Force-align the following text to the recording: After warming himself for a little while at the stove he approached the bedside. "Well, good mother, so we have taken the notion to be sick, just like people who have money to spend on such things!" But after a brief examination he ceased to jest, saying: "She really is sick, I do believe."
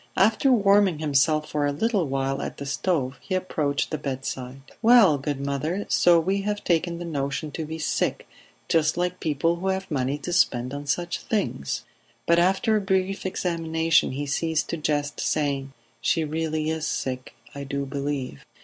After 0.17 0.51
warming 0.51 0.97
himself 0.97 1.47
for 1.47 1.67
a 1.67 1.71
little 1.71 2.07
while 2.07 2.41
at 2.41 2.57
the 2.57 2.65
stove 2.65 3.19
he 3.21 3.35
approached 3.35 3.91
the 3.91 3.99
bedside. 3.99 4.61
"Well, 4.81 5.19
good 5.19 5.39
mother, 5.39 5.85
so 5.89 6.19
we 6.19 6.41
have 6.41 6.63
taken 6.63 6.97
the 6.97 7.05
notion 7.05 7.51
to 7.51 7.65
be 7.65 7.77
sick, 7.77 8.27
just 8.67 8.97
like 8.97 9.19
people 9.19 9.57
who 9.57 9.67
have 9.67 9.91
money 9.91 10.17
to 10.17 10.33
spend 10.33 10.73
on 10.73 10.87
such 10.87 11.19
things!" 11.19 11.83
But 12.25 12.39
after 12.39 12.75
a 12.75 12.81
brief 12.81 13.27
examination 13.27 14.13
he 14.13 14.25
ceased 14.25 14.69
to 14.69 14.77
jest, 14.77 15.19
saying: 15.19 15.71
"She 16.01 16.23
really 16.23 16.71
is 16.71 16.87
sick, 16.87 17.35
I 17.53 17.63
do 17.63 17.85
believe." 17.85 18.43